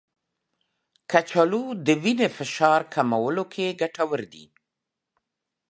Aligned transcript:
کچالو 1.11 1.63
د 1.85 1.87
وینې 2.03 2.27
فشار 2.37 2.81
کمولو 2.93 3.43
کې 3.53 3.77
ګټور 3.81 4.21
دی. 4.33 4.45